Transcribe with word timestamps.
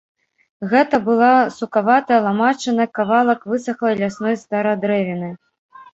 Гэта 0.71 0.99
была 1.09 1.27
сукаватая 1.57 2.19
ламачына, 2.27 2.83
кавалак 3.01 3.45
высахлай 3.53 3.95
лясной 4.03 4.35
старадрэвіны. 4.45 5.29